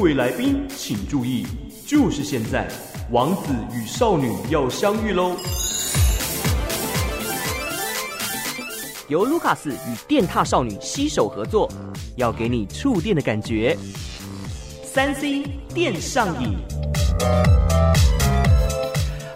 [0.00, 1.46] 各位来宾请注意，
[1.86, 2.66] 就是现在，
[3.10, 5.36] 王子与少女要相遇喽！
[9.08, 11.70] 由卢卡斯与电踏少女携手合作，
[12.16, 13.76] 要给你触电的感觉。
[14.82, 15.42] 三 C
[15.74, 16.56] 电上瘾。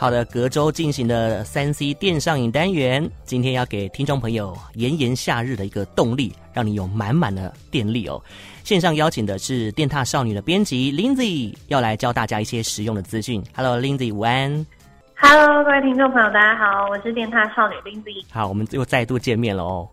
[0.00, 8.18] 好的，隔周进行的三 C 电上瘾单元，今天要给听众朋友炎炎夏日的一个动力，让你有满满的电力哦。
[8.64, 13.44] 线上邀请的是电踏少女的编辑 Lindsay，要来教大家一些实用的资讯。
[13.54, 14.66] Hello，Lindsay，午安。
[15.16, 18.24] Hello，各位听众朋友，大家好，我是电踏少女 Lindsay。
[18.32, 19.86] 好，我们又再度见面了哦。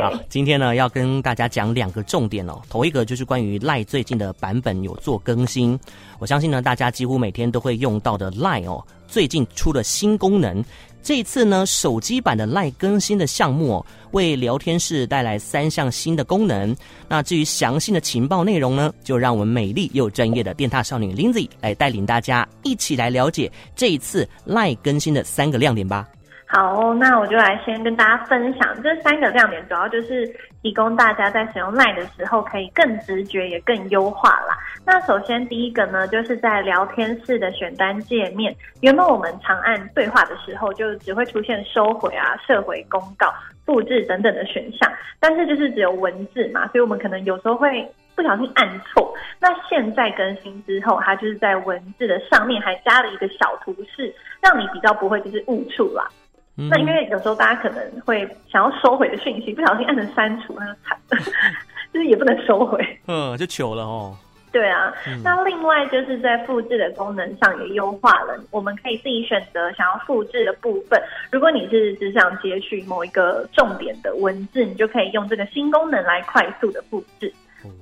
[0.00, 2.60] 好，今天呢要跟大家讲两个重点哦。
[2.68, 5.78] 头一个就是关于 LINE 最近的版本有做更新，
[6.18, 10.64] 我相信呢大家几乎每天都会用到的 LINE 哦，最近出了新功能。
[11.02, 16.74] 这次呢手机版的 LINE 更新的项目哦，为聊天室带来三项新的功能。
[17.08, 26.08] 那至于详细的情报内容呢，就让我们美丽又专业的电獭少女 Lindsay 来带领大家一起来了解这一次 LINE 更新的三个亮点吧。
[26.56, 30.24] 好，那我就来先跟大家分享这三个亮点，主要就是
[30.62, 34.56] 提供大家在使用 LINE 的时候可以更直觉也更优化啦。
[34.86, 43.34] 那首先第一个呢，就是在聊天室的选单界面，原本我们长按对话的时候，就只会出现收回啊、撤回公告、
[43.66, 49.12] 复制等等的选项，但是就是只有文字嘛，所以我们可能有时候会不小心按错。
[49.40, 56.08] 那现在更新之后，它就是在文字的上面还加了一个小图示，让你比较不会就是误触啦。
[56.56, 61.18] 嗯、那因为有时候大家可能会想要收回的讯息，不小心按成删除，那就惨了，
[61.92, 64.16] 就是也不能收回，嗯，就糗了哦。
[64.52, 71.02] 对啊，嗯、那另外就是在复制的功能上也优化了，我们可以自己选择想要复制的部分。
[71.32, 77.34] 如果你是只想截取某一个重点的文字，你就可以用这个新功能来快速的复制。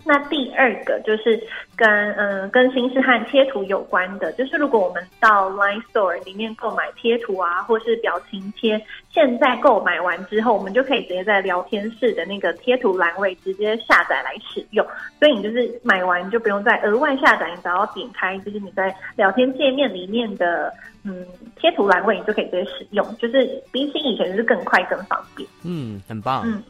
[0.05, 1.43] 那第二个就是
[1.77, 14.87] 跟嗯跟新是和贴图有关的，就是如果我们到 Line Store 里面购买贴图啊，或是表情贴，现在购买完之后，我们就可以直接在聊天室的那个贴图栏位直接下载来使用。
[15.19, 20.73] 所以你就是买完就不用再额外下载，你只要点开，就是你在聊天界面里面的
[21.05, 21.27] 嗯
[21.57, 25.49] 贴图栏位，你就可以直接使用，就是比起以前就是更快更方便。
[25.65, 26.43] 嗯，很棒。
[26.45, 26.63] 嗯。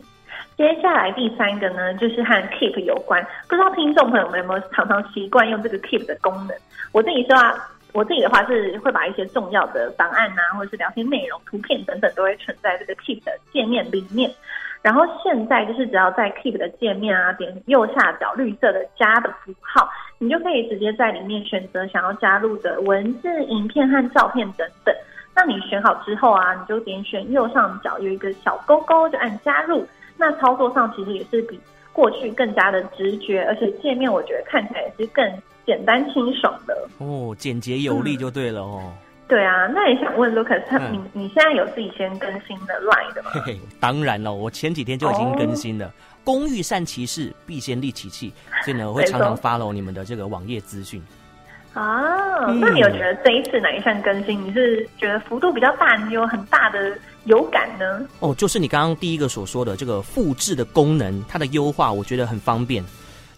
[0.57, 3.25] 接下来第三个呢，就是和 Keep 有关。
[3.49, 6.57] 不知道听众朋友们有没有常常习惯用这个 Keep 的功能？
[6.93, 7.55] 我自己说啊，
[7.93, 14.31] 我自己的话是会把一些重要的档案啊，或者是聊天内容、图片等等，都会存在这个 Keep 的界面里面。
[14.83, 19.89] 然后现在就是只要在 Keep 的界面啊，点右下角绿色的加的符号，
[20.19, 24.95] 你就可以直接在里面选择想要加入的文字、影片和照片等等。
[25.35, 29.87] 那你选好之后啊，你就点选右上角有一个小勾勾，就按加入。
[30.17, 31.59] 那操作上其实也是比
[31.93, 35.25] 过去更加的直觉，而且界面我觉得看起来也是更
[35.67, 38.81] 简单清爽的哦，简洁有力就对了哦。
[38.85, 38.93] 嗯、
[39.29, 43.31] 对啊，那也想问 Lucas，你你现在有自己先更新的 Line 的吗？
[43.35, 45.87] 嘿嘿，当然了，我前几天就已经更新了。
[45.87, 45.91] 哦、
[46.25, 48.33] 工欲善其事，必先利其器，
[48.65, 51.03] 所以呢，我会常常 follow 你们的这个网页资讯。
[51.75, 56.93] 啊，那你有觉得这一次哪一项更新，你是觉得幅度比较大，你有很大的
[57.25, 58.07] 有感呢？
[58.21, 62.85] 哦，就是你刚刚第一个所说的这个复制的功能，它的优化，我觉得很方便，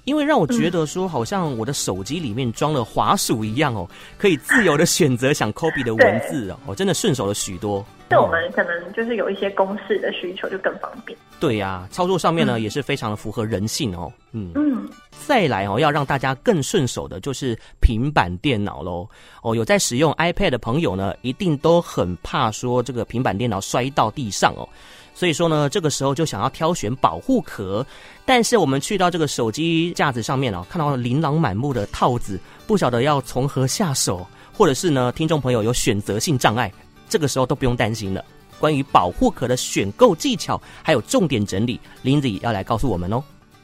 [0.05, 3.89] 因为让我觉得说，好像我的手机里面装了滑鼠一样哦，
[4.19, 7.85] 可以自由的选择想 copy 的文字哦，我真的顺手了许多。
[8.09, 11.19] 对我们可能就是有一些公式的需求，就更方便。
[11.41, 14.13] 对呀、啊，操作上面呢、嗯、也是非常的符合人性哦。
[14.33, 14.87] 嗯嗯，
[15.27, 19.09] 再来哦，要让大家更顺手的就是平板电脑喽。
[19.43, 24.69] 哦，有在使用 iPad 的朋友呢，一定都很怕说这个平板电脑摔到地上哦。
[25.15, 27.87] 所以说呢，这个时候就想要挑选保护壳，
[28.27, 36.71] 但是我们去到这个手机架子上面哦，看到琳琅满目的套子，不晓得要从何下手，或者是呢，听众朋友有选择性障碍。
[37.09, 38.25] 这个时候都不用担心了。
[38.59, 43.23] 关于保护壳的选购技巧，还有重点整理林子怡要来告诉我们哦。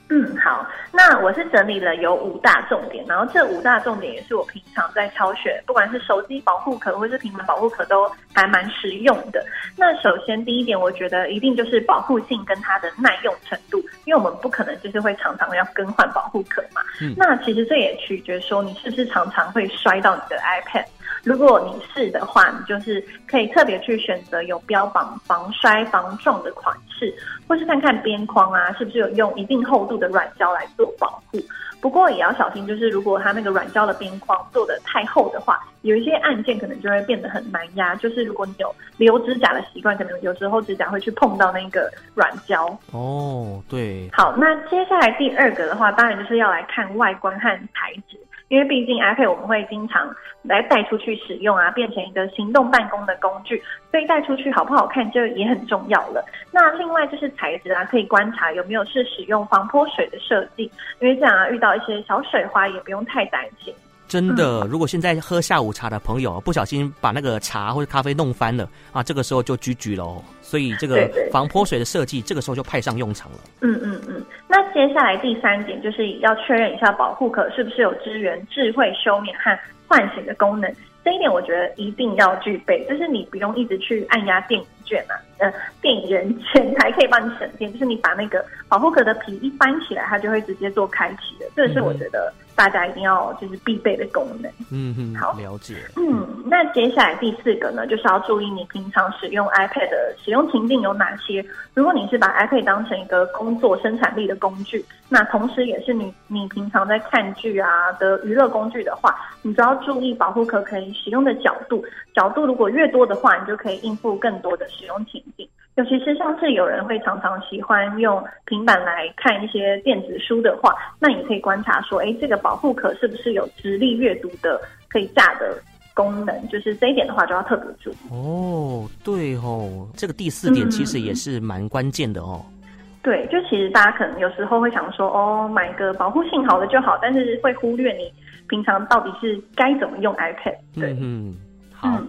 [0.09, 9.45] 嗯，好，那我是整理了有五大重点，然后这五大重点也是我平常在挑选，不管是手机保护壳或是平板保护壳，都还蛮实用的。
[9.77, 16.83] 那首先第一点，我觉得一定就是保护性跟它的耐用程度，因为我们不可能就是会常常要更换保护壳嘛。
[17.01, 20.85] 嗯，那其实这也取决说你是不是常常会摔到你的 iPad。
[21.23, 27.15] 如果你是的话，你就是可以特别去选择有标榜防摔防撞的款式，
[27.47, 31.39] 或是看看边框啊，是不是有用一定厚度的软胶来做保护。
[31.81, 37.95] 不过也要小心，就是如果它那个软胶的边框做的太厚的话，有一些按键可能就会变得很难压。
[37.95, 42.67] 就是如果你有留指甲的习惯，可能有时候指甲会去碰到那个软胶。
[42.93, 44.11] 哦，对。
[44.13, 48.20] 好，那接下来第二个的话，当然就是要来看外观和材质。
[48.51, 50.13] 因为毕竟 iPad 我们会经常
[50.43, 53.63] 来带出去使用啊，变成一个行动办公的工具，
[53.93, 56.25] 所以带出去好不好看就也很重要了。
[56.51, 60.65] 那另外就是材质啊，可以观察有没有是使用防泼水的设计，
[60.99, 63.73] 因为这样啊，遇到一些小水花也不用太担心。
[64.11, 70.21] 真的，如果现在喝下午茶的朋友不小心把那个茶或者咖啡弄翻了啊，这个时候就 GG 喽。
[70.43, 73.39] 所以这个防泼水的设计，这个时候就派上用场了。
[73.61, 74.21] 嗯嗯嗯。
[74.49, 80.69] 那接下来第三点就是要确认一下保护壳是不是有支援智慧休眠和唤醒的功能。
[81.05, 84.61] 这一点我觉得一定要具备，就是你不用一直去按压电
[84.91, 91.47] 源键啊，呃，电源卷还可以帮你省电，就是你把那个保护壳的皮一翻起来，它就会直接做开启的。
[91.57, 92.33] 这个是我觉得。
[92.57, 94.53] 大家一定要就是必备的功能。
[94.71, 95.77] 嗯嗯，好，了解。
[95.97, 101.43] 嗯，那接下来第四个呢，就是要注意你平常使用 iPad 的使用情境有哪些。
[101.73, 111.83] 如果你是把 iPad 当成一个工作生产力的工具，那同时也是你你平常在看剧啊的娱乐工具的话，你就要注意保护壳可以使用的角度。
[112.13, 115.47] 角度如果越多的话，你就可以应付更多的使用情境。
[115.77, 125.57] 尤其是像是有人会常常喜欢用平板来看一些电子书的话，那你可以观察说，哎，这个保护壳是不是有直立阅读的可以架的
[125.95, 126.49] 功能？
[126.49, 127.97] 就是这一点的话，就要特别注意。
[128.11, 132.45] 哦，对哦，这个第四点其实也是蛮关键的哦。
[132.51, 132.61] 嗯，
[133.03, 138.13] 对，就其实大家可能有时候会想说，哦，买个保护性好的就好，但是会忽略你
[138.49, 140.57] 平常到底是该怎么用 iPad。
[140.75, 141.37] 对，嗯，
[141.73, 141.89] 好。
[141.89, 142.09] 嗯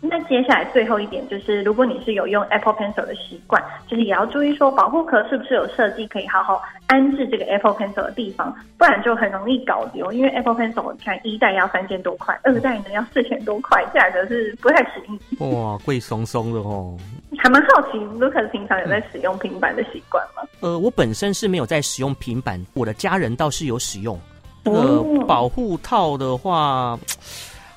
[0.00, 10.12] 那接下来最后一点就是，如果你是有用 Apple Pencil 的习惯，就是也要注意说，保护壳是不是有设计可以好好安置这个 Apple Pencil 的地方，不然就很容易搞丢。
[10.12, 15.36] 因为 Apple Pencil 你看一代要三千多块，二代呢要四千多块，价格是不太便宜。
[15.52, 16.96] 哇，贵松松的哦。
[17.38, 20.42] 还蛮好奇，Lucas 平常有在使用平板的习惯吗？
[20.60, 24.18] 呃，我本身是没有在使用平板，我的家人倒是有使用。
[24.64, 26.98] 呃保护套的话，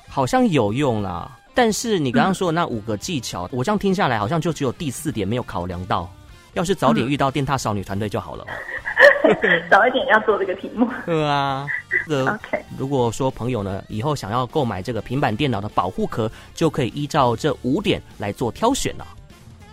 [0.08, 1.30] 好像有用啦。
[1.54, 6.10] 但是你刚刚说的那五个技巧，嗯、我这样听下来，好像就只有第四点没有考量到。
[6.54, 8.44] 要是早点遇到电踏少女团队就好了。
[9.70, 10.86] 早一点要做这个题目。
[11.06, 11.66] 对啊。
[12.10, 12.62] OK。
[12.76, 19.06] 如果说朋友呢，以后想要购买这个平板电脑的保护壳，就可以依照这五点来做挑选了。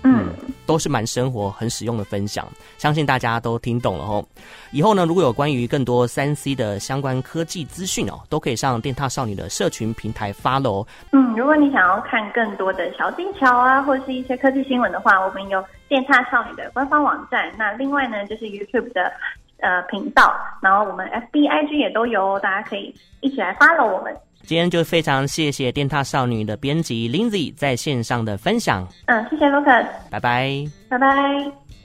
[0.03, 0.29] 嗯，
[0.65, 2.47] 都是蛮生活、很实用的分享，
[2.77, 4.25] 相信大家都听懂了哦。
[4.71, 10.87] 以后呢，如果有关于更多三 C 的相关科技资讯哦，都可以上电踏少女的社群平台 follow。
[11.11, 17.51] 嗯，如果你想要看更多的小技巧啊，或是一些科技新闻的话，我们有电獭少女的官方网站。
[17.57, 19.11] 那另外呢，就是 YouTube 的
[19.59, 24.15] 呃频道，然后我们 FB、IG 也都有，大家可以一起来 follow 我们。
[24.43, 28.87] 今天就非常谢谢电塔少女的编辑 Lindsay 在线上的分享。
[29.05, 31.78] 嗯，谢谢 Lucas，拜拜，拜拜。